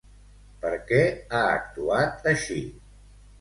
[0.61, 2.59] Per què ha actuat així?